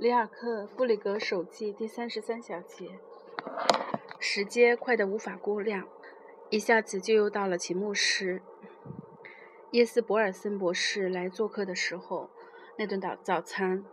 [0.00, 2.98] 里尔克·布里格手记第三十三小节。
[4.18, 5.86] 时间快得无法估量，
[6.48, 8.40] 一下子就又到了期末时。
[9.72, 12.30] 耶斯博尔森博士来做客的时候，
[12.78, 13.84] 那顿早早餐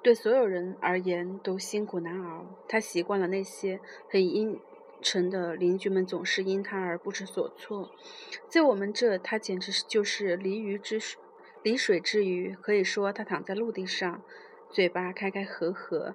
[0.00, 2.46] 对所有人而言都辛苦难熬。
[2.68, 4.60] 他习惯了那些很阴
[5.02, 7.90] 沉的邻居们总是因他而不知所措，
[8.48, 11.00] 在我们这，他简直是就是离鱼之，
[11.64, 12.54] 离水之鱼。
[12.54, 14.22] 可以说，他躺在陆地上。
[14.70, 16.14] 嘴巴开开合合，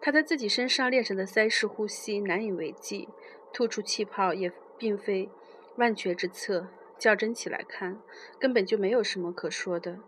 [0.00, 3.08] 他在自己身上练成的腮式呼吸难以为继，
[3.52, 5.30] 吐出气泡也并非
[5.76, 6.68] 万全之策。
[6.98, 7.98] 较真起来看，
[8.38, 10.00] 根本就没有什么可说的。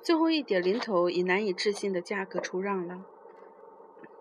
[0.00, 3.04] 最后一点零头以难以置信的价格出让了，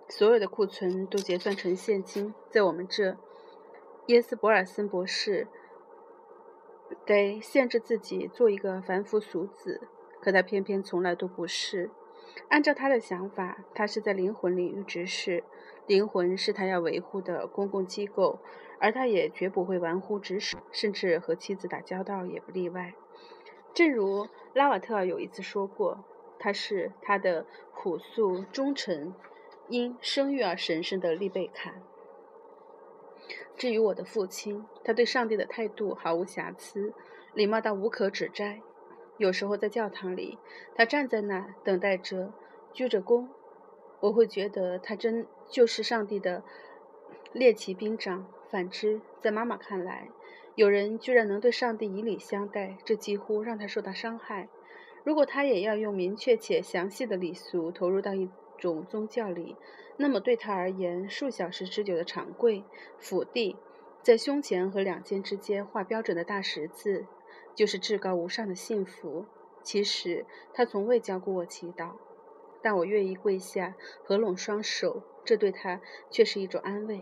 [0.10, 2.34] 所有的库存都结算成现金。
[2.50, 3.18] 在我们这，
[4.08, 5.48] 耶斯博尔森博士
[7.06, 9.82] 得限制自己做一个凡夫俗子，
[10.20, 11.92] 可他偏偏从来都不是。
[12.50, 15.44] 按照他的想法，他是在灵魂领域直视，
[15.86, 18.40] 灵魂是他要维护的公共机构，
[18.80, 22.94] 而他也绝不会玩忽职守，甚至和妻子打交道也不例外。
[23.74, 26.04] 正如拉瓦特有一次说过，
[26.40, 29.14] 他是他的朴素忠诚、
[29.68, 31.76] 因生育而神圣的利贝卡。
[33.56, 36.94] 至于我的父亲，他对上帝的态度毫无瑕疵，
[37.34, 38.62] 礼貌到无可指摘。
[39.18, 40.38] 有时候在教堂里，
[40.76, 42.32] 他站在那等待着，
[42.72, 43.28] 鞠着躬，
[44.00, 46.44] 我会觉得他真就是上帝的
[47.34, 48.28] 猎奇兵长。
[48.50, 50.08] 反之，在妈妈看来，
[50.56, 54.48] 有人居然能对上帝以礼相待，这几乎让他受到伤害。
[55.04, 59.58] 如果他也要用明确且详细的礼俗投入到一种宗教里，
[59.98, 62.64] 那么对他而言，数小时之久的长跪、
[62.98, 63.58] 俯地，
[64.02, 67.06] 在胸前和两肩之间画标准的大十字。
[67.58, 69.26] 就是至高无上的幸福。
[69.64, 71.94] 其实他从未教过我祈祷，
[72.62, 77.02] 但我愿意跪下，合拢双手，这对他却是一种安慰。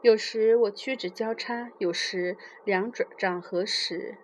[0.00, 4.16] 有时我屈指交叉，有时两掌合十，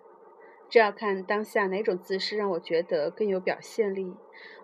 [0.69, 4.15] 这要看当下哪种姿势让我觉得更有表现力。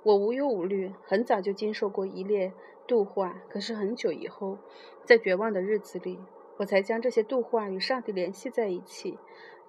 [0.03, 2.53] 我无忧无虑，很早就经受过一列
[2.87, 4.57] 度化，可是很久以后，
[5.05, 6.17] 在绝望的日子里，
[6.57, 9.19] 我才将这些度化与上帝联系在一起。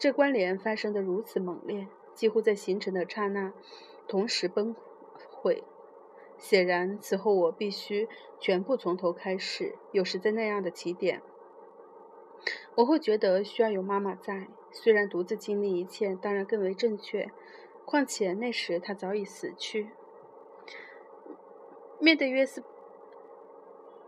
[0.03, 3.53] 这关联发生的如此猛烈，几乎在形成的刹那
[4.09, 4.75] 同时崩
[5.33, 5.63] 溃。
[6.37, 8.09] 显然，此后我必须
[8.41, 9.77] 全部从头开始。
[9.93, 11.23] 有时在那样的起点，
[12.75, 14.49] 我会觉得需要有妈妈在。
[14.73, 17.31] 虽然独自经历一切当然更为正确，
[17.85, 19.91] 况且那时她早已死去。
[22.01, 22.65] 面对约斯。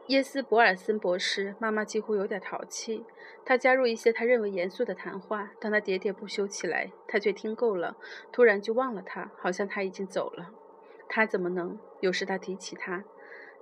[0.09, 3.07] 耶斯博尔森博士，妈妈几乎有点淘气。
[3.43, 5.53] 她加入一些她认为严肃的谈话。
[5.59, 7.97] 当他喋喋不休起来，她却听够了，
[8.31, 10.51] 突然就忘了他，好像他已经走了。
[11.09, 11.79] 他怎么能？
[12.01, 13.05] 有时他提起他，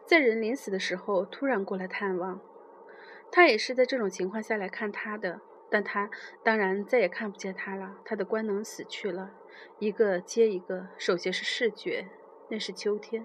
[0.05, 2.41] 在人临死的时候突然过来探望。
[3.31, 6.11] 他也是在这种情况下来看他的，但他
[6.43, 7.99] 当然再也看不见他了。
[8.05, 9.31] 他的官能死去了，
[9.79, 10.89] 一个接一个。
[10.99, 12.09] 首先是视觉，
[12.49, 13.25] 那是秋天。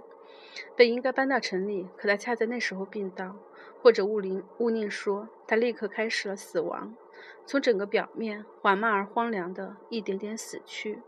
[0.75, 3.35] 本应该搬到城里，可他恰在那时候病倒，
[3.81, 6.95] 或者勿灵勿宁说，他立刻开始了死亡，
[7.45, 11.01] 从整个表面缓慢而荒凉的一点点死去。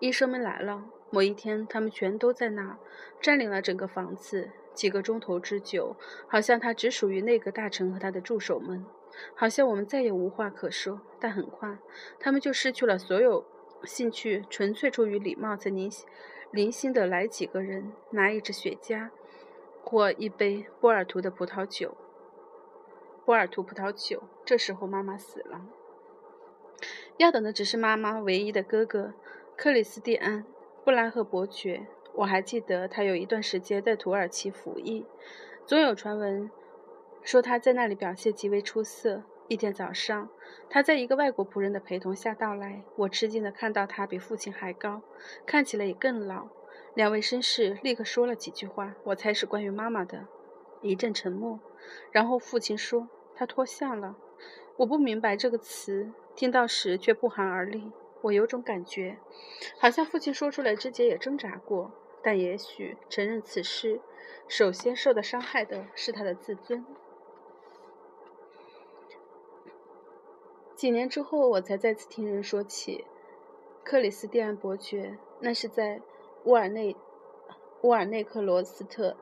[0.00, 2.78] 医生们来了，某一天，他们全都在那
[3.20, 8.84] 占领了整个房子，几个钟头之久，好像他只属于那个大臣和他的助手们，
[9.34, 11.00] 好像我们再也无话可说。
[11.20, 11.78] 但很快，
[12.18, 13.46] 他们就失去了所有
[13.84, 15.90] 兴趣，纯粹出于礼貌，才您。
[16.52, 19.08] 零星的来几个人，拿一支雪茄，
[19.82, 21.96] 或一杯波尔图的葡萄酒。
[23.24, 24.24] 波尔图葡萄酒。
[24.44, 25.62] 这时候妈妈死了，
[27.16, 29.14] 要等的只是妈妈唯一的哥哥
[29.56, 30.42] 克里斯蒂安·
[30.84, 31.86] 布拉赫伯爵。
[32.14, 35.06] 我还记得他有一段时间在土耳其服役，
[35.64, 36.50] 总有传闻
[37.22, 39.22] 说他在那里表现极为出色。
[39.52, 40.30] 一天早上，
[40.70, 42.84] 他在一个外国仆人的陪同下到来。
[42.96, 45.02] 我吃惊地看到他比父亲还高，
[45.44, 46.48] 看起来也更老。
[46.94, 50.26] 两位绅士立刻说了几句话，我猜是关于妈妈的。
[50.80, 51.60] 一阵沉默，
[52.10, 54.16] 然后父亲说：“他脱相了。”
[54.78, 57.92] 我不明白这个词，听到时却不寒而栗。
[58.22, 59.18] 我有种感觉，
[59.78, 61.92] 好像父亲说出来之前也挣扎过，
[62.22, 64.00] 但也许承认此事，
[64.48, 66.86] 首先受到伤害的是他的自尊。
[70.82, 73.04] 几年之后，我才再次听人说起
[73.84, 75.16] 克里斯蒂安伯爵。
[75.38, 76.02] 那是在
[76.42, 76.96] 乌尔内
[77.82, 79.16] 乌尔内克罗斯特。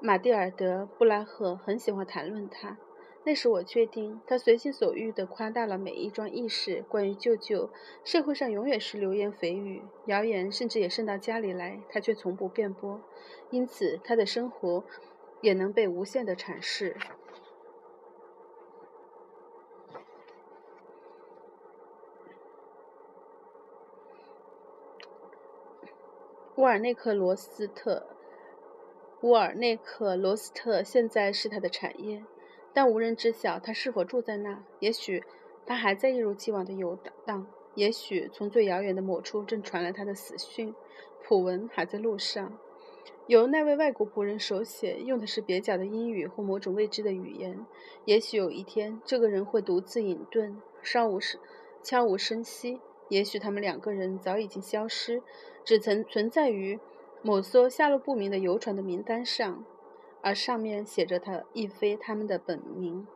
[0.00, 2.78] 马蒂尔德·布拉赫很喜欢谈论他。
[3.24, 6.84] 那时我确定，他随心所欲地夸大了每一桩轶事。
[6.88, 7.70] 关于舅舅，
[8.04, 13.00] 社会上永远是流言蜚语，谣言甚至也渗到家里来，他却从不辩驳，
[13.50, 14.84] 因此他的生活
[15.40, 16.96] 也能被无限地阐释。
[26.56, 28.06] 沃尔内克罗斯特，
[29.22, 32.24] 沃尔内克罗斯特现在是他的产业。
[32.72, 34.64] 但无人知晓他是否住在那。
[34.78, 35.24] 也许
[35.66, 40.72] 他还在一如既往的游荡，也许从最遥远的某处正传来他的死讯。
[41.24, 42.56] 普文还在路上，
[43.26, 47.66] 由那位外国仆人手写，用的是蹩脚的英语或某种未知的语言。
[48.04, 51.40] 也许有一天，这个人会独自隐遁，稍无声，
[51.82, 52.80] 悄无声息。
[53.08, 55.22] 也许他们两个人早已经消失，
[55.64, 56.78] 只存存在于
[57.22, 59.64] 某艘下落不明的游船的名单上。
[60.26, 63.06] 而上面写着他亦非他们的本名。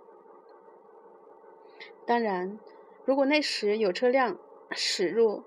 [2.05, 2.59] 当然，
[3.07, 4.37] 如果那时有车辆
[4.73, 5.43] 驶入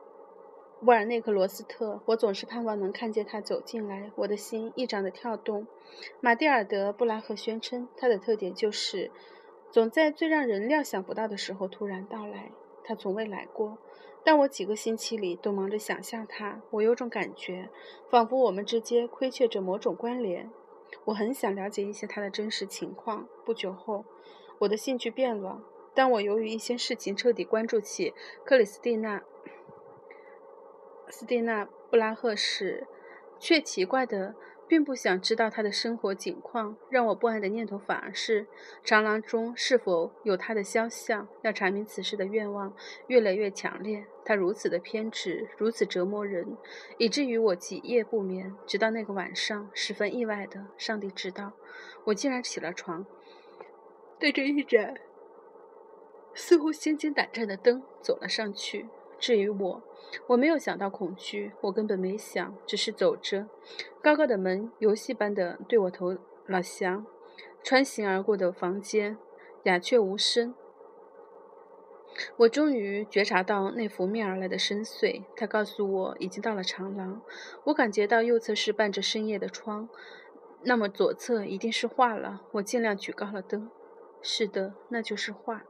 [0.82, 4.12] 沃尔内克罗斯特，我总是盼望能看见他走进来。
[4.16, 5.68] 我的心异常的跳动。
[6.20, 9.12] 马蒂尔德·布拉赫宣称，他的特点就是
[9.70, 12.52] 总在最让人料想不到的时候突然到来。
[12.84, 13.78] 他从未来过，
[14.24, 16.62] 但我几个星期里都忙着想象他。
[16.70, 17.70] 我有种感觉，
[18.10, 20.52] 仿佛我们之间亏缺着某种关联。
[21.06, 23.28] 我很想了解一些他的真实情况。
[23.44, 24.06] 不久后，
[24.60, 25.64] 我的兴趣变了。
[25.94, 28.14] 当我由于一些事情彻底关注起
[28.46, 29.20] 克里斯蒂娜·
[31.10, 32.88] 斯蒂娜·布拉赫时，
[33.40, 34.36] 却奇怪的
[34.72, 36.78] 并不想知道他的生活景况。
[36.90, 38.48] 让我不安的念头反而是
[38.86, 41.28] 长廊中是否有他的肖像。
[41.42, 42.74] 要查明此事的愿望
[43.08, 44.06] 越来越强烈。
[44.24, 46.56] 他如此的偏执，如此折磨人，
[46.98, 48.56] 以至于我几夜不眠。
[48.66, 51.52] 直到那个晚上，十分意外的，上帝知道，
[52.06, 53.06] 我竟然起了床，
[54.18, 54.96] 对着一盏
[56.34, 58.88] 似乎心惊胆战的灯走了上去。
[59.22, 59.84] 至于我，
[60.28, 63.48] 我没有想到恐惧，我根本没想，只是走着。
[64.02, 67.06] 高高的门游戏般的对我投了降，
[67.64, 69.18] 穿行而过的房间
[69.64, 70.56] 鸦雀无声。
[72.36, 75.24] 我终于觉察到那拂面而来的深邃。
[75.38, 77.22] 他告诉我已经到了长廊。
[77.66, 79.88] 我感觉到右侧是伴着深夜的窗，
[80.64, 82.42] 那么左侧一定是画了。
[82.54, 83.70] 我尽量举高了灯。
[84.22, 85.64] 是的，那就是画。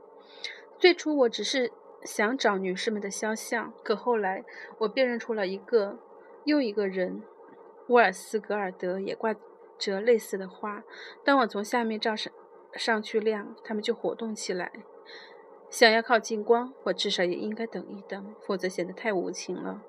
[0.80, 1.72] 最初我只是
[2.04, 4.44] 想找女士们的肖像，可后来
[4.80, 6.00] 我辨认出了一个
[6.46, 7.22] 又一个人。
[7.88, 9.36] 沃尔斯格尔德也挂
[9.78, 10.84] 着类似的花。
[11.26, 12.32] 当我从下面照上
[12.74, 14.72] 上去亮，他们就活动起来。
[15.70, 19.82] 想要靠近光，我至少也应该等一等，否则显得太无情了。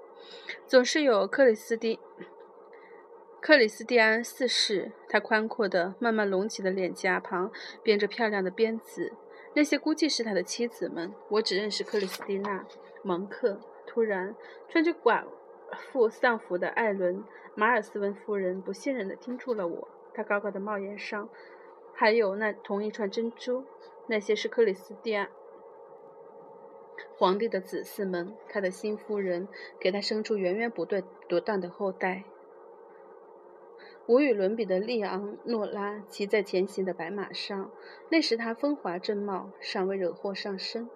[0.67, 2.01] 总是有克里斯蒂
[3.41, 9.13] 克里斯蒂安四世，他宽阔的、慢慢隆起的脸颊旁编着漂亮的辫子，
[9.55, 11.13] 那些估计是他的妻子们。
[11.29, 12.61] 我只认识克里斯蒂娜·
[13.03, 13.61] 蒙克。
[13.87, 14.35] 突然，
[14.69, 15.25] 穿着寡
[15.93, 17.19] 妇丧服的艾伦·
[17.55, 19.89] 马尔斯文夫人不信任地盯住了我。
[20.15, 21.29] 她高高的帽檐上
[21.93, 23.65] 还有那同一串珍珠，
[24.07, 25.29] 那些是克里斯蒂安。
[27.19, 29.47] 皇帝的子嗣们，他的新夫人
[29.79, 32.25] 给他生出源源不断、不断的后代。
[34.07, 37.71] 无与伦比的利昂诺拉骑在前行的白马上，
[38.09, 40.89] 那时他风华正茂，尚未惹祸上身。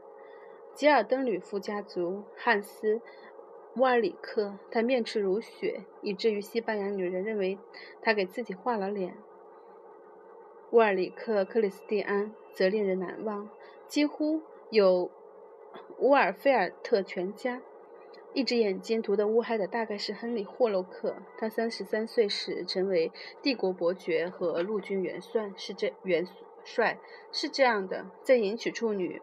[0.75, 2.97] 吉尔登吕夫家族汉斯·
[3.77, 7.59] 沃尔里克，他面赤如雪，以至于西班牙女人认为
[8.03, 9.17] 他给自己画了脸。
[10.71, 13.49] 沃尔里克·克里斯蒂安则令人难忘，
[13.87, 15.11] 几乎有。
[15.99, 17.61] 乌尔菲尔特全家，
[18.37, 21.17] 一只眼睛涂得乌黑的，大概是亨利·霍洛克。
[21.39, 26.29] 他三十三岁时成为帝国伯爵和陆军元帅，是这元
[26.63, 26.99] 帅
[27.33, 29.23] 是这样的：在迎娶处女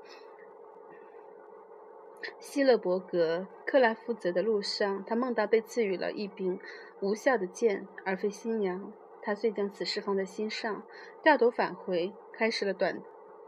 [2.39, 6.59] 希勒伯格克拉夫泽的路上，他梦到被赐予了一柄
[6.99, 8.91] 无效的剑，而非新娘。
[9.21, 10.81] 他遂将此事放在心上，
[11.21, 12.99] 掉头返回，开始了短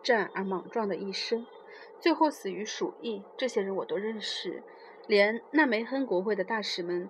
[0.04, 1.48] 暂而莽撞的一生。
[2.00, 3.24] 最后死于鼠疫。
[3.36, 4.62] 这些人我都认识，
[5.08, 7.10] 连那梅亨国会的大使们，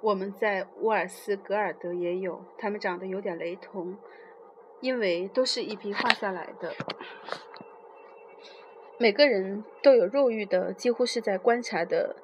[0.00, 2.44] 我们在乌尔斯格尔德也有。
[2.58, 3.96] 他们长得有点雷同，
[4.80, 6.74] 因为都是一批画下来的。
[8.98, 12.16] 每个人都有肉欲的，几乎是在观察的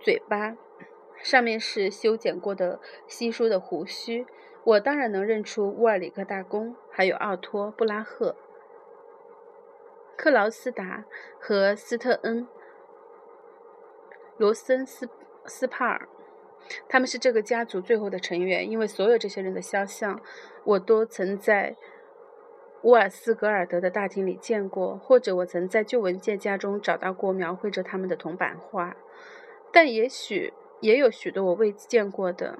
[0.00, 0.56] 嘴巴，
[1.16, 4.26] 上面是修剪过的稀疏的胡须。
[4.62, 8.36] 我当然能认出乌尔里克大公，还有奥托布拉赫。
[10.16, 11.04] 克劳斯达
[11.40, 12.46] 和斯特恩·
[14.36, 15.08] 罗森斯
[15.46, 16.08] 斯帕尔，
[16.88, 18.68] 他们是这个家族最后的成员。
[18.68, 20.20] 因为所有这些人的肖像，
[20.64, 21.76] 我都曾在
[22.82, 28.96] 乌尔斯格尔德的大厅里见过，或者我曾在旧文件夹中找到过描绘着他们的铜版画，
[29.72, 32.58] 但也许也有许多我未见过的。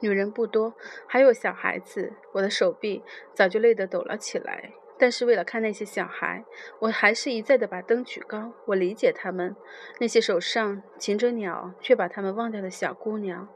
[0.00, 0.74] 女人不多，
[1.06, 2.12] 还有小孩子。
[2.32, 4.72] 我的手臂早就累得抖了起来。
[5.04, 6.46] 但是为了看那些小孩，
[6.78, 8.54] 我还是一再的把灯举高。
[8.64, 9.54] 我理解他们，
[10.00, 13.46] 那些手上擒着鸟却把他们忘掉的小姑娘。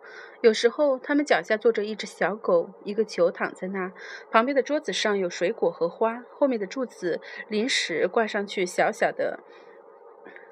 [0.43, 3.91] 有时候，他们脚下坐着一只小狗，一个球躺在那，
[4.31, 9.41] 旁边的桌子上有水果和花，后面的柱子临时挂上去小小的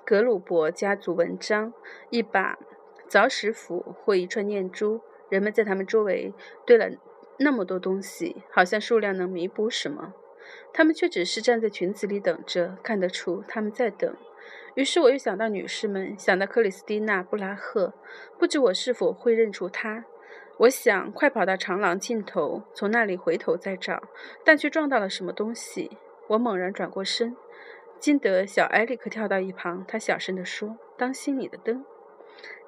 [0.03, 1.75] 格鲁伯家族文章，
[2.09, 2.57] 一把
[3.07, 5.03] 凿石斧或一串念珠。
[5.29, 6.33] 人们在他们周围
[6.65, 6.89] 堆了
[7.39, 10.15] 那么多东西，好像数量能弥补什么。
[10.73, 14.17] 他们却只是站在裙子里等着，看得出他们在等。
[14.75, 17.95] 于是我又想到女士们，想到克里斯蒂娜·布拉赫，
[18.39, 20.05] 不知我是否会认出她。
[20.59, 24.03] 我想快跑到长廊尽头，从那里回头再找，
[24.45, 25.97] 但却撞到了什么东西。
[26.29, 27.37] 我猛然转过身，
[27.99, 29.85] 惊得小埃利克跳到一旁。
[29.87, 31.85] 他小声地说：“当心你的灯，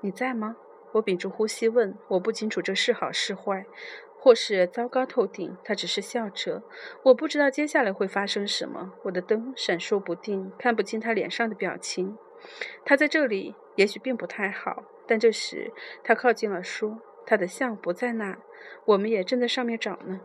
[0.01, 0.57] 你在吗？”
[0.93, 3.67] 我屏住呼吸问：“我不清楚这是好是坏。”
[4.29, 6.63] 或是糟糕透顶，他只是笑着。
[7.03, 8.93] 我不知道接下来会发生什么。
[9.05, 12.19] 我的灯闪烁不定，看不清他脸上的表情。
[12.85, 14.85] 他在这里，也许并不太好。
[15.07, 15.73] 但这时
[16.05, 18.37] 他靠近了，说：“他的像不在那，
[18.85, 20.21] 我们也正在上面找呢。”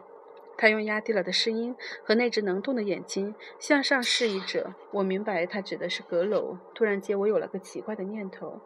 [0.58, 4.74] 他用压低了的声音和那只能动的眼睛向上示意着。
[4.92, 6.58] 我明白他指的是阁楼。
[6.76, 8.60] 突然间，我有了个奇怪的念头：“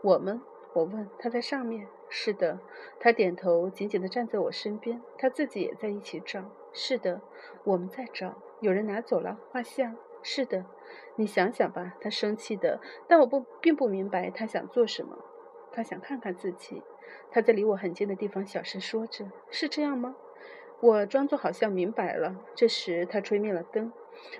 [0.00, 0.40] 我们？”
[0.72, 2.60] 我问：“他在上面？”是的，
[3.00, 5.02] 他点头，紧紧地站在我身边。
[5.18, 6.44] 他自己也在一起找。
[6.72, 7.20] 是的，
[7.64, 8.40] 我们在找。
[8.60, 9.96] 有人拿走了画像。
[10.22, 10.64] 是的，
[11.16, 11.94] 你想想吧。
[12.00, 15.18] 他生气的，但我不并不明白他想做什么。
[15.72, 16.82] 他想看看自己。
[17.30, 20.16] 他在离我很近的地方小声说着：“是这样吗？”
[20.80, 22.36] 我装作好像明白了。
[22.54, 23.92] 这时他吹灭了灯。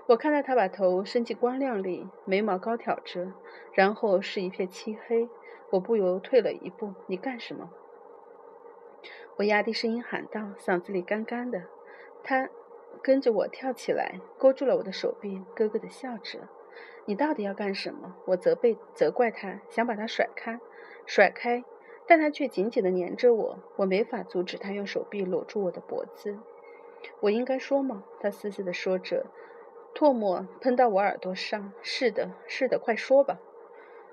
[0.07, 3.33] 我看到他把头伸进光亮里，眉毛高挑着，
[3.73, 5.29] 然后是一片漆黑。
[5.71, 6.95] 我不由退了一步。
[7.07, 7.71] 你干什么？
[9.37, 11.65] 我压低声音喊道，嗓子里干干的。
[12.23, 12.49] 他
[13.03, 16.49] 跟着我跳起来，勾住了我的手臂，咯咯地笑着。
[17.05, 18.17] 你到底要干什么？
[18.27, 20.59] 我责备、责怪他，想把他甩开，
[21.05, 21.63] 甩开，
[22.07, 23.59] 但他却紧紧地粘着我。
[23.77, 26.39] 我没法阻止他用手臂搂住我的脖子。
[27.21, 28.05] 我应该说吗？
[28.19, 29.27] 他嘶嘶地说着，
[29.95, 31.73] 唾沫喷到我耳朵上。
[31.83, 33.39] 是的，是的，快说吧。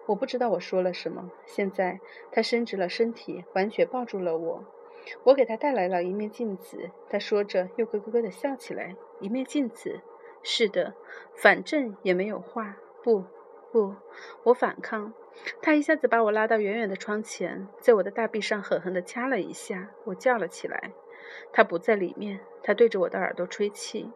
[0.05, 1.31] 我不知道我说了什么。
[1.45, 1.99] 现在
[2.31, 4.63] 他伸直了身体，完全抱住了我。
[5.23, 6.89] 我给他带来了一面镜子。
[7.09, 8.95] 他说着，又咯咯咯地笑起来。
[9.19, 10.01] 一面镜子？
[10.41, 10.93] 是的，
[11.35, 12.77] 反正也没有画。
[13.01, 13.25] 不，
[13.71, 13.95] 不，
[14.43, 15.13] 我反抗。
[15.61, 19.89] 他一下子把我拉到远远的窗前，在我的大臂上狠狠地掐了一下。
[20.05, 20.91] 我叫了起来。
[21.51, 22.39] 他不在里面。
[22.61, 24.11] 他对着我的耳朵吹气。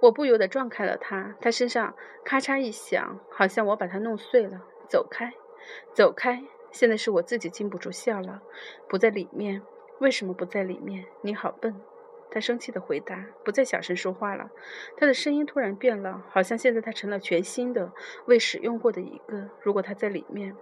[0.00, 1.34] 我不由得撞开了他。
[1.40, 1.94] 他身上
[2.24, 4.62] 咔嚓一响，好像我把他弄碎了。
[4.90, 5.32] 走开，
[5.94, 6.42] 走开！
[6.72, 8.42] 现在是我自己禁不住笑了。
[8.88, 9.62] 不在里面，
[10.00, 11.06] 为什么不在里面？
[11.22, 11.80] 你好笨！
[12.28, 14.50] 他生气地回答，不再小声说话了。
[14.96, 17.92] 他的声音突然变了，好像现在他成了全新的、
[18.26, 19.48] 未使用过的一个。
[19.60, 20.56] 如果他在里面，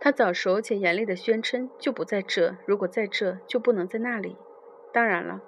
[0.00, 4.38] 他早熟且严厉地宣称就不在这；如果在这，就不能在那里。
[4.90, 5.42] 当然了，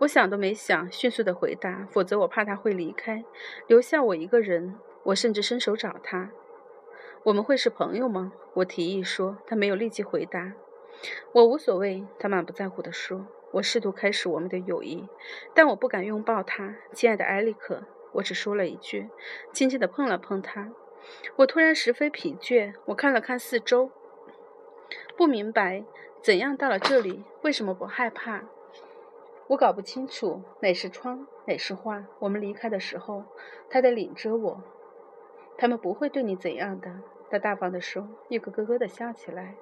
[0.00, 3.24] 我想都没想，迅速地回答，否则我怕他会离开，
[3.66, 4.78] 留下我一个人。
[5.04, 6.30] 我甚至伸手找他。
[7.22, 8.32] 我们会是朋友吗？
[8.54, 9.36] 我提议说。
[9.46, 10.54] 他没有立即回答。
[11.32, 13.26] 我无所谓，他满不在乎地说。
[13.52, 15.06] 我试图开始我们的友谊，
[15.54, 17.84] 但我不敢拥抱他，亲爱的埃利克。
[18.12, 19.10] 我只说了一句，
[19.52, 20.72] 轻轻地碰了碰他。
[21.36, 22.72] 我突然十分疲倦。
[22.86, 23.90] 我看了看四周，
[25.16, 25.84] 不明白
[26.22, 28.44] 怎样到了这里，为什么不害怕？
[29.48, 32.04] 我搞不清楚哪是窗，哪是画。
[32.20, 33.24] 我们离开的时候，
[33.68, 34.62] 他在领着我。
[35.60, 36.90] 他们不会对你怎样的。
[37.28, 39.56] 他大方地说，一个咯咯地笑起来。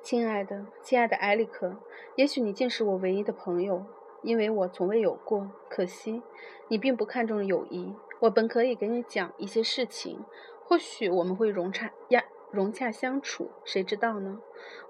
[0.00, 1.76] 亲爱的，亲爱的埃里克，
[2.16, 3.84] 也许你竟是我唯一的朋友，
[4.22, 5.50] 因为我从未有过。
[5.68, 6.22] 可惜，
[6.68, 7.94] 你并不看重友谊。
[8.20, 10.24] 我本可以给你讲一些事情，
[10.64, 13.50] 或许我们会融洽呀，融洽相处。
[13.64, 14.40] 谁知道呢？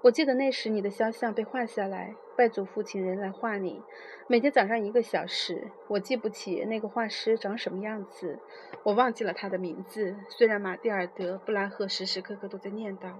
[0.01, 3.81] 我记得那时你的肖像被画下来，拜祖父请人来画你，
[4.27, 5.69] 每天早上一个小时。
[5.87, 8.39] 我记不起那个画师长什么样子，
[8.83, 10.15] 我忘记了他的名字。
[10.29, 13.13] 虽然马蒂尔德·布拉赫时时刻刻都在念叨。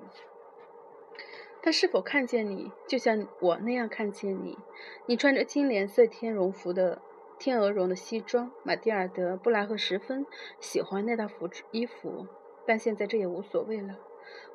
[1.64, 4.58] 他是否看见你，就像我那样看见你？
[5.06, 7.00] 你穿着金莲色天绒服的
[7.38, 8.52] 天鹅绒的西装。
[8.64, 10.26] 马蒂尔德·布拉赫十分
[10.60, 12.26] 喜欢那套服衣服，
[12.66, 14.00] 但现在这也无所谓了。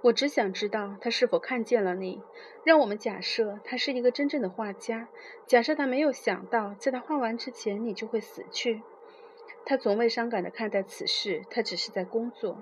[0.02, 2.22] 我只想知道他是否看见了你。
[2.64, 5.08] 让我们假设他是一个真正的画家，
[5.46, 8.82] 假设他没有想到在他画完之前你就会死去。
[9.64, 12.58] 他从未伤感地看待此事，他只是在工作。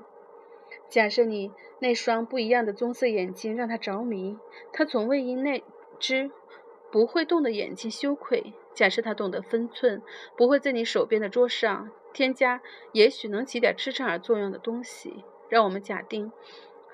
[0.89, 4.39] 假设你那双不一样的棕色眼睛让他着迷，
[4.73, 5.63] 他从未因那
[5.99, 6.31] 只
[6.91, 8.55] 不会动的眼睛羞愧。
[8.73, 10.03] 假设他懂得分寸，
[10.37, 12.61] 不会在你手边的桌上添加
[12.93, 15.25] 也许能起点支撑而作用的东西。
[15.49, 16.33] 让我们假定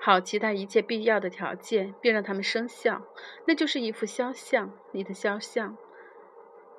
[0.03, 3.03] 好其他一切必要的条件，并让它们生效，
[3.45, 5.77] 那就是一幅肖像，你的肖像，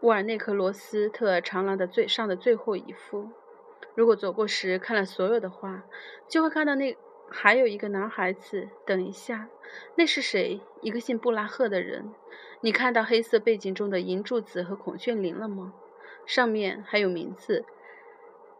[0.00, 3.30] 沃尔内克罗斯特长廊的最上的最后一幅。
[3.94, 5.84] 如果走过时看了所有的画，
[6.26, 6.96] 就会看到那
[7.30, 8.68] 还有一个男孩子。
[8.84, 9.48] 等一下，
[9.94, 10.60] 那是谁？
[10.80, 12.12] 一个姓布拉赫的人。
[12.60, 15.74] 你看到黑色背景中的银柱子和孔雀翎了吗？
[16.26, 17.64] 上面还有名字，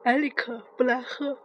[0.05, 1.39] 埃里克·布拉赫。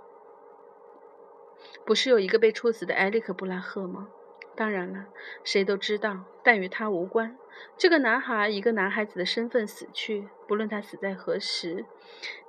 [1.86, 4.10] 不是有一个被处死的埃利克·布拉赫吗？
[4.56, 5.06] 当然了，
[5.44, 7.38] 谁都知道，但与他无关。
[7.78, 11.86] 这个男孩，一个男孩子的身份死去，不论他死在何时。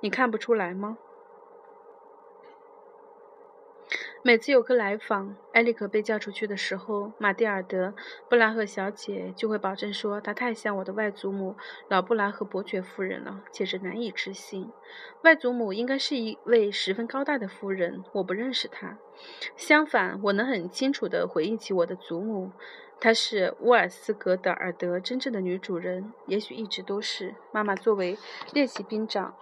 [0.01, 0.97] 你看不出来吗？
[4.21, 7.87] 每次有客来访，埃里克被叫出去的时候，玛蒂尔德·
[8.29, 11.55] 布拉赫小姐就会保证说：“她太像我的外祖母
[11.87, 14.69] 老布拉赫伯爵夫人了，简直难以置信。
[15.23, 18.97] 外祖母应该是一位十分高大的夫人，我不认识她。
[19.55, 22.51] 相反，我能很清楚地回忆起我的祖母，
[22.99, 27.35] 她是沃尔斯格德尔德真正的女主人，也许一直都是。
[27.53, 28.17] 妈妈作为
[28.51, 29.33] 练习兵长。”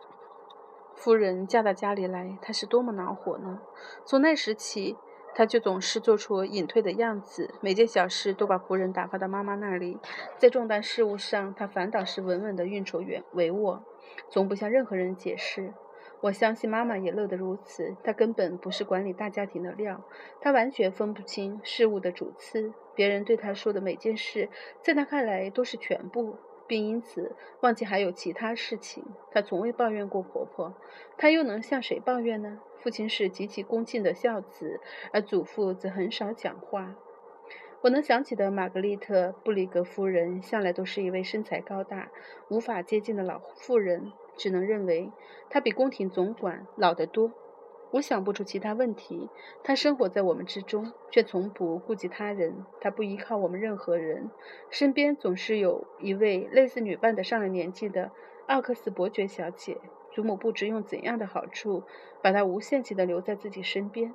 [0.98, 3.62] 夫人嫁到家里来，她是多么恼火呢？
[4.04, 4.98] 从那时起，
[5.36, 10.00] 她就总是做出隐退的样子，每件小事都把仆人打发到妈妈那里。
[10.39, 13.80] 在重大事务上，她反倒是稳稳地运筹帷幄，
[14.30, 15.72] 从不向任何人解释。
[16.22, 17.96] 我相信妈妈也乐得如此。
[18.04, 20.04] 她根本不是管理大家庭的料，
[20.42, 22.74] 她完全分不清事物的主次。
[22.96, 24.50] 别人对她说的每件事，
[24.82, 26.38] 在她看来都是全部。
[26.67, 29.03] 并因此忘记还有其他事情。
[29.31, 30.74] 她从未抱怨过婆婆，
[31.17, 32.59] 她又能向谁抱怨呢？
[32.79, 34.79] 父亲是极其恭敬的孝子，
[35.12, 36.95] 而祖父则很少讲话。
[37.81, 42.09] 我能想起的玛格丽特·布里格夫人，向来都是一位身材高大、
[42.50, 45.12] 无法接近的老妇人，只能认为
[45.49, 47.32] 她比宫廷总管老得多。
[47.91, 49.30] 我想不出其他问题。
[49.63, 52.65] 他生活在我们之中，却从不顾及他人。
[52.82, 54.30] 他不依靠我们任何人，
[54.69, 58.12] 身边总是有一位类似女伴的上了年纪的
[58.47, 59.78] 奥克斯伯爵小姐。
[60.12, 61.84] 祖母不知用怎样的好处，
[62.23, 64.13] 把她无限期地留在自己身边。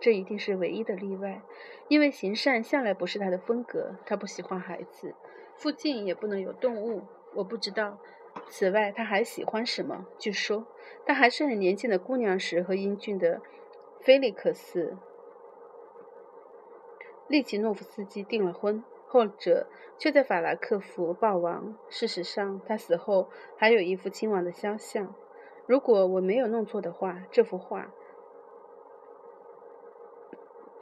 [0.00, 1.42] 这一定是唯一的例外，
[1.88, 3.96] 因为行善向来不是他的风格。
[4.04, 5.14] 他不喜欢孩子，
[5.56, 7.02] 附近也不能有动物。
[7.34, 7.98] 我不知道。
[8.48, 10.06] 此外，他还喜欢什么？
[10.18, 10.66] 据说，
[11.06, 13.40] 他还是很年轻的姑娘时和英俊的
[14.00, 14.84] 菲利克斯·
[17.28, 19.66] 利奇诺夫斯基订了婚，后者
[19.96, 21.76] 却在法兰克福暴亡。
[21.88, 25.14] 事实上，他死后还有一幅亲王的肖像。
[25.66, 27.92] 如果我没有弄错的话，这幅画。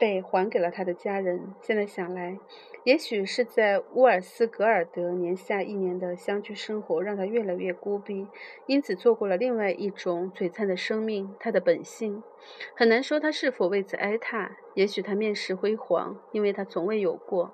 [0.01, 1.53] 被还给了他的家人。
[1.61, 2.39] 现在想来，
[2.83, 8.25] 也许是在乌尔斯格尔德年下一年的乡居生活让他越来越孤僻，
[8.65, 12.23] 因此错过了另外一种璀璨的生命——他的本性。
[12.73, 14.55] 很难说他是否为此哀叹。
[14.73, 17.53] 也许他面世辉煌，因为他从未有过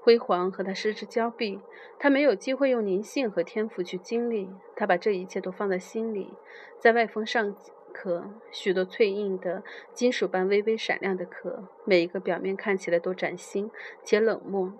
[0.00, 1.60] 辉煌和他失之交臂。
[1.98, 4.48] 他没有机会用灵性和天赋去经历。
[4.76, 6.32] 他把这一切都放在心里，
[6.78, 7.56] 在外封上。
[8.00, 13.70] 壳，许多脆硬的金属般微微闪亮的壳，每一个表面看起来都崭新
[14.02, 14.72] 且冷漠。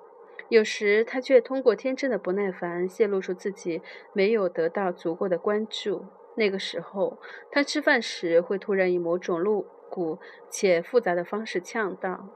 [0.48, 3.82] 有时他却通过天真的不耐烦，泄露出自己
[4.14, 6.06] 没有得到足够的关注。
[6.36, 7.18] 那个时候，
[7.50, 12.30] 他吃饭时会突然以某种露骨且复杂的方式呛到：“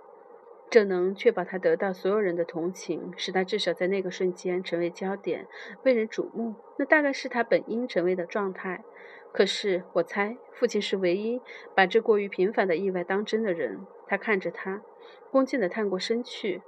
[0.75, 5.47] 这能确保他得到所有人的同情，使他至少在那个瞬间成为焦点，
[5.85, 6.57] 为人瞩目。
[6.79, 8.83] 那大概是他本应成为的状态。”
[9.33, 11.41] 可是，我猜父亲是唯一
[11.77, 13.87] 把这过于平凡的意外当真的人。
[14.09, 14.83] 他看着他，
[15.31, 16.63] 恭敬地探过身去，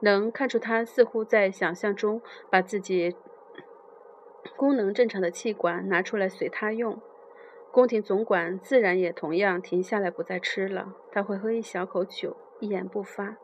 [0.00, 3.16] 能看出他似乎在想象中把自己
[4.54, 7.00] 功能正常的气管拿出来随他用。
[7.72, 10.94] 宫廷总管自然也同样停下来不再吃了。
[11.10, 13.36] 他会喝一小口酒，一言不发。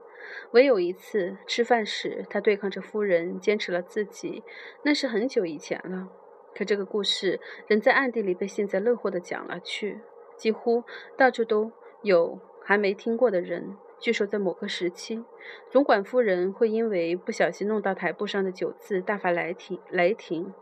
[0.52, 4.42] 唯有一次吃饭时，他对抗着夫人，坚持了自己。
[4.82, 6.08] 那是很久以前了。
[6.54, 10.00] 可这个故事仍在暗地里被幸灾乐祸地讲了去，
[10.36, 10.84] 几乎
[11.16, 11.70] 到处都
[12.02, 13.76] 有还没听过的人。
[13.98, 15.24] 据说在某个时期，
[15.70, 19.78] 总管夫人会因为不小心弄到台布上的酒渍大发雷霆。
[19.90, 20.52] 雷霆，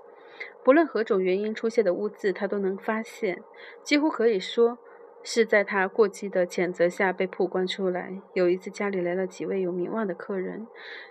[0.63, 3.43] 不论何种原因出现的污渍，她都能发现。
[3.83, 4.79] 几乎可以说，
[5.27, 8.21] 是在他过激的谴责下被曝光出来。
[8.35, 10.69] 有一次家里来了几位有名望的客人，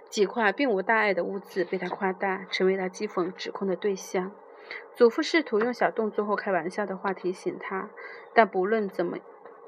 [0.07, 4.31] 几块并无大碍的污渍被他夸大，成为他讥讽指控的对象。
[4.93, 7.89] 祖父试图用小动作或开玩笑的话提醒他，
[8.33, 9.17] 但不论怎么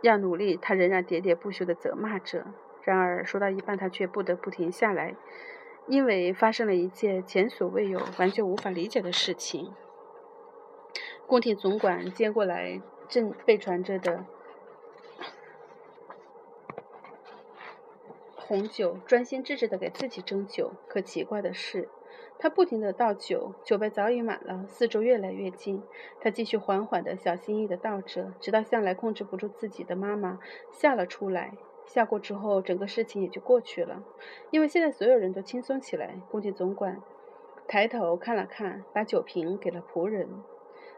[0.03, 2.45] 样努力，他仍然喋喋不休地责骂着。
[2.83, 5.15] 然而说到一半，他却不得不停下来，
[5.87, 9.73] 因为发生了一件前所未有、完全无法理解的事情。
[11.25, 12.79] 宫廷总管接过来
[13.09, 14.25] 正被传着的
[18.47, 20.73] 红酒，专心致志地给自己斟酒。
[20.87, 21.89] 可奇怪的是，
[22.37, 25.81] 他不停地倒酒，酒杯早已满了，四周越来越近。
[26.21, 30.37] 他继续缓缓地、小心翼翼地倒着，直到向来控制不住自己的妈妈
[30.71, 31.57] 笑了出来。
[31.87, 34.03] 笑过之后，整个事情也就过去了，
[34.51, 36.21] 因为现在所有人都轻松起来。
[36.29, 37.01] 估计总管
[37.67, 40.29] 抬头看了看，把酒瓶给了仆人。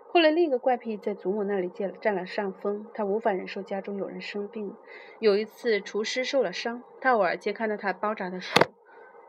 [0.10, 2.88] 后来，另一个怪癖在祖母那里占占了上风。
[2.94, 4.74] 他无法忍受家中有人生病。
[5.20, 8.60] 有一次，厨师受了伤，他偶尔间看到他包扎的手，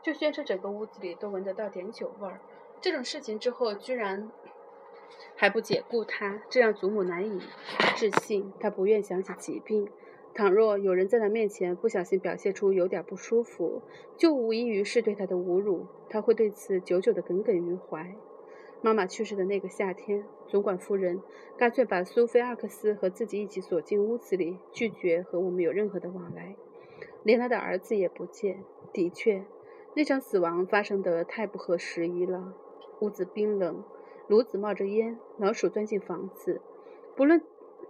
[0.01, 2.39] 就宣称整个屋子里都闻得到点酒味儿。
[2.81, 4.31] 这种事情之后，居然
[5.35, 7.39] 还不解雇他，这让祖母难以
[7.95, 8.51] 置信。
[8.59, 9.89] 他不愿想起疾病。
[10.33, 13.81] 倘若有人在他面前不小心表现出有点不舒服，
[14.15, 15.85] 就无异于是对他的侮辱。
[16.09, 18.15] 他会对此久久的耿耿于怀。
[18.81, 21.21] 妈妈去世的那个夏天，总管夫人
[21.57, 26.55] 干脆把苏菲·阿克斯和自己一起锁进屋子里，拒绝和我们有任何的往来，
[27.23, 28.63] 连他的儿子也不见。
[28.93, 29.43] 的确，
[29.95, 32.53] 那场死亡发生的太不合时宜了。
[33.01, 33.83] 屋子冰冷，
[34.27, 36.61] 炉子冒着烟，老鼠钻进房子，
[37.15, 37.41] 不论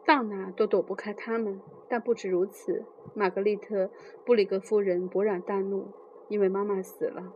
[0.06, 1.62] 到哪都躲不开它们。
[1.88, 3.86] 但不止如此，玛格丽特·
[4.26, 5.88] 布里格夫人勃然大怒，
[6.28, 7.34] 因为妈妈死了。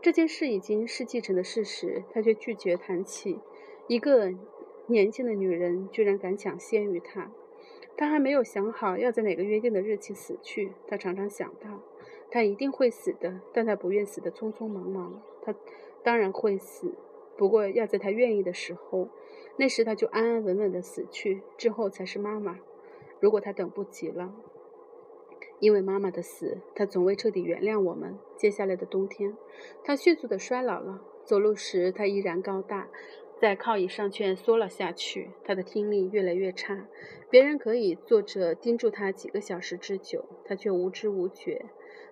[0.00, 3.40] 这件事已经是既成的事实，他却拒绝谈起。
[3.88, 4.32] 一个
[4.86, 7.32] 年轻的女人居然敢抢先于他，
[7.96, 10.72] 他还没有想好要在哪个约定的日期死去。
[10.86, 11.82] 他常常想到，
[12.30, 15.20] 她一定会死的，但她不愿死得匆匆忙忙。
[15.42, 15.54] 她
[16.04, 16.94] 当然会死，
[17.36, 19.08] 不过要在她愿意的时候，
[19.56, 22.60] 那时她就安安稳稳地死去，之后才是妈妈。
[23.20, 24.32] 如果他等不及了，
[25.60, 28.18] 因为妈妈的死，他从未彻底原谅我们。
[28.36, 29.36] 接下来的冬天，
[29.84, 31.02] 他迅速地衰老了。
[31.24, 32.88] 走路时，他依然高大，
[33.40, 35.30] 在靠椅上蜷缩了下去。
[35.44, 36.88] 他的听力越来越差，
[37.28, 41.66] 别人可以坐着盯住他几个小时之久，他却无知无觉。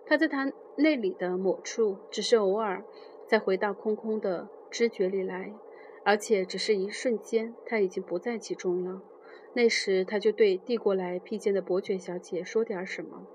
[0.05, 2.85] 他在他内里的某处，只是偶尔
[3.27, 5.53] 再回到空空的知觉里来，
[6.05, 9.03] 而且只是一瞬间，他已经不在其中了。
[9.55, 13.27] 那时，他就对递过来披肩的伯爵小姐说点什么，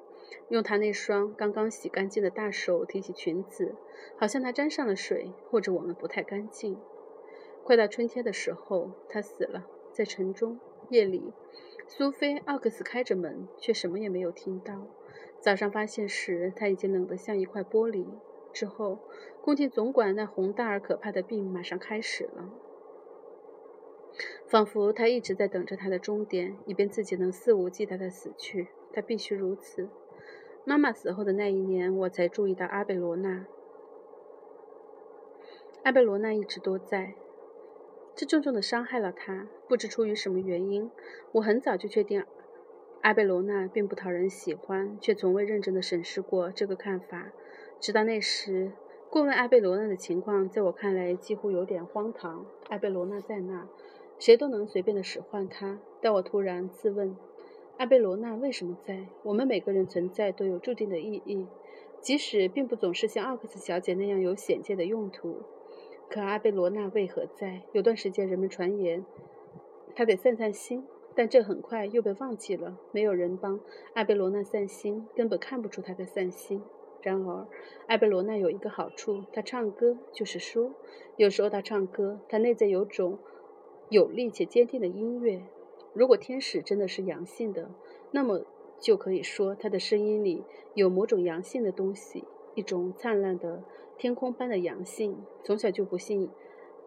[0.49, 3.75] 用他那双刚刚洗干净的大手提起裙子，
[4.17, 6.77] 好像她沾上了水，或者我们不太干净。
[7.63, 10.59] 快到春天的时候，他死了，在城中。
[10.89, 11.31] 夜里，
[11.87, 14.87] 苏菲·奥克斯开着门，却什么也没有听到。
[15.39, 18.05] 早上发现时，他已经冷得像一块玻璃。
[18.51, 18.99] 之后，
[19.41, 22.49] 宫廷总管那宏大而可怕的病马上开始了。
[24.47, 28.67] 仿佛他一直在等着他的终点，以便自己能肆无忌惮地死去。
[28.91, 29.87] 他必须如此。
[30.63, 33.45] 妈妈死后的那一年，我才注意到阿贝罗娜。
[35.83, 37.15] 阿贝罗娜一直都在，
[38.15, 39.47] 这重重的伤害了他。
[39.67, 40.91] 不知出于什么原因，
[41.31, 42.23] 我很早就确定
[43.01, 47.31] 阿贝罗娜并不讨人喜欢，却从未认真的审视过这个看法。
[47.79, 48.73] 直到那时，
[49.09, 52.45] 过问阿贝罗娜的情况，在我看来几乎有点荒唐。
[52.69, 53.67] 阿贝罗娜在那。
[54.19, 57.17] 谁都能随便的使唤他，但我突然自问：
[57.81, 59.07] 阿贝罗娜为什么在？
[59.23, 61.47] 我们每个人存在都有注定的意义，
[61.99, 65.41] 即使并不总是像奥克斯小姐那样有显见的用途。
[66.07, 67.63] 可阿贝罗娜为何在？
[67.73, 69.03] 有段时间，人们传言
[69.95, 72.77] 她得散散心，但这很快又被忘记了。
[72.91, 73.59] 没有人帮
[73.95, 76.61] 阿贝罗娜散心，根本看不出她在散心。
[77.01, 77.47] 然而，
[77.87, 80.71] 阿贝罗娜有一个好处，她唱歌就是说，
[81.17, 83.17] 有时候她唱歌，她内在有种。
[83.89, 85.41] 有力且坚定的音乐。
[85.93, 87.69] 如果天使真的是阳性的，
[88.11, 88.45] 那么
[88.79, 92.23] 就可以说他的声音里有某种阳性的东西，
[92.55, 93.63] 一种灿烂的
[93.97, 95.17] 天空般的阳性。
[95.43, 96.29] 从小就不信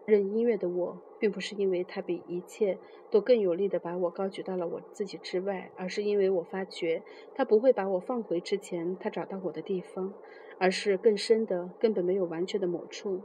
[0.05, 2.77] 任音乐的我，并不是因为他比一切
[3.11, 7.03] 都更有力地把我高举到了我自己之外，而是因为我发觉
[7.35, 10.13] 他不会把我放回之前他找到我的地方，
[10.57, 13.21] 而是更深的、根本没有完全的某处。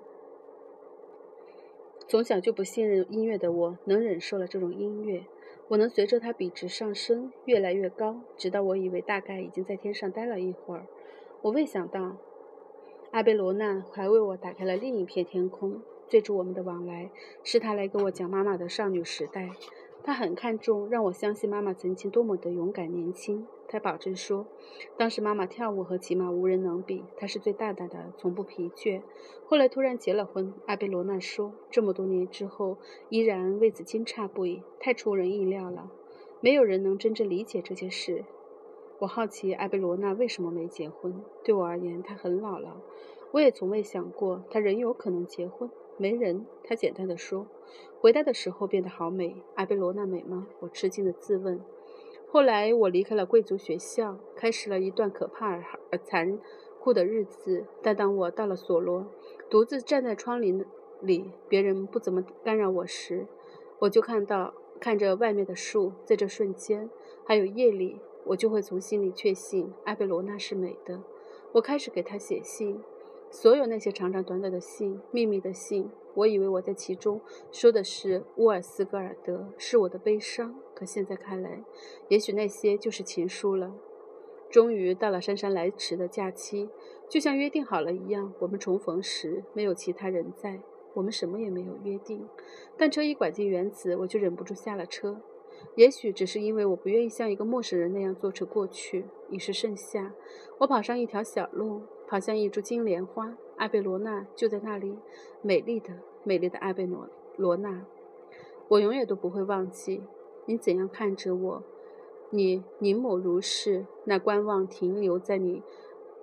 [2.06, 5.24] 从小就不信任音乐的我，能忍受了这种音乐。
[5.68, 10.86] 我能随着它笔直上升，越来越高，直到我以为大概已经在天上待了一会儿。
[11.42, 12.16] 我未想到，
[13.12, 15.80] 阿贝罗娜还为我打开了另一片天空。
[16.08, 17.10] 最初我们的往来，
[17.44, 19.50] 是他来给我讲妈妈的少女时代。
[20.02, 23.46] 他很看重让我相信妈妈曾经多么的勇敢年轻。
[23.68, 24.46] 他保证说，
[24.96, 29.02] 当时妈妈跳舞和骑马无人能比，她是最大胆的，从不疲倦。
[29.46, 32.78] 后来突然结了婚，阿贝罗娜说，这么多年之后
[33.10, 35.92] 依然为此惊诧不已，太出人意料了。
[36.40, 38.24] 没有人能真正理解这件事。
[39.00, 41.22] 我好奇阿贝罗娜为什么没结婚。
[41.44, 42.82] 对我而言，她很老了。
[43.32, 45.70] 我也从未想过她仍有可能结婚。
[46.00, 47.46] 没人，他简单的说。
[48.00, 49.44] 回答的时候变得好美。
[49.56, 50.46] 阿贝罗娜美吗？
[50.60, 51.60] 我吃惊的自问。
[52.26, 56.38] 后来我离开了贵族学校，开始了一段可怕而而残
[56.80, 57.66] 酷的日子。
[57.82, 59.12] 但当我到了索罗，
[59.50, 60.64] 独自站在窗棂
[61.02, 63.26] 里，别人不怎么干扰我时，
[63.80, 65.92] 我就看到看着外面的树。
[66.06, 66.88] 在这瞬间，
[67.26, 71.02] 还有夜里，我就会从心里确信阿贝罗娜是美的。
[71.52, 72.80] 我开始给她写信，
[73.30, 75.88] 所有那些长长短短的信，秘密的信。
[76.14, 77.20] 我以为我在其中
[77.52, 80.56] 说的是沃尔斯格尔德，是我的悲伤。
[80.74, 81.62] 可现在看来，
[82.08, 83.72] 也许那些就是情书了。
[84.50, 86.68] 终于到了姗姗来迟的假期，
[87.08, 90.60] 就像约定好了一样，我们重逢时没有其他人在，
[90.94, 92.28] 我们什么也没有约定。
[92.76, 95.22] 但车一拐进园子，我就忍不住下了车。
[95.76, 99.04] 也许只是因为我不愿意像一个陌生人那样坐车过去。
[99.28, 100.12] 已是盛夏，
[100.58, 103.37] 我跑上一条小路，好像一株金莲花。
[103.57, 104.99] 阿贝罗娜就在那里，
[105.42, 105.90] 美丽的、
[106.25, 107.87] 美丽的阿贝罗罗娜，
[108.66, 110.03] 我永远都不会忘记
[110.46, 111.62] 你怎样看着我，
[112.31, 115.62] 你凝眸如是，那观望停留在你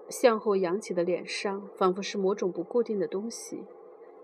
[0.10, 3.64] 向后扬起的脸上，仿佛是某种不固定的东西。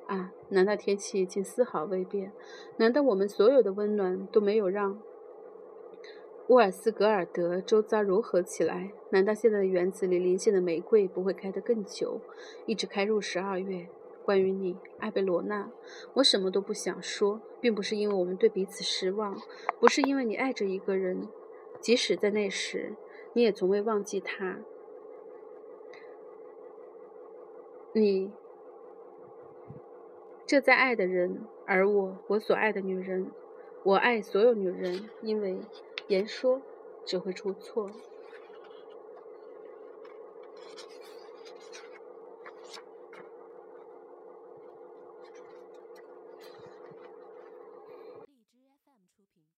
[0.07, 2.33] 啊，难道天气竟丝毫未变？
[2.75, 4.99] 难道我们所有的温暖都没有让？
[6.47, 8.91] 沃尔斯格尔德周遭柔和起来。
[9.11, 12.19] 难道现在的园子里零星的玫瑰不会开得更久，
[12.65, 13.87] 一直开入十二月？
[14.25, 15.69] 关于你，艾贝罗娜，
[16.13, 19.37] 我什么都不想说，并不是因为我们对彼此失望，
[19.79, 21.27] 不是因为你爱着一个人，
[21.79, 22.93] 即使在那时，
[23.33, 24.59] 你也从未忘记他。
[27.93, 28.31] 你
[30.45, 33.29] 这在爱的人，而我，我所爱的女人，
[33.83, 35.59] 我爱所有女人，因为。
[36.07, 36.65] 言说
[37.03, 37.91] 只会出错。